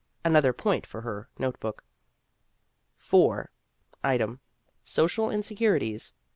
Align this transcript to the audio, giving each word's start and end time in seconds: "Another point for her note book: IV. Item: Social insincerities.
"Another 0.25 0.51
point 0.51 0.87
for 0.87 1.01
her 1.01 1.29
note 1.37 1.59
book: 1.59 1.83
IV. 2.99 3.49
Item: 4.03 4.39
Social 4.83 5.29
insincerities. 5.29 6.15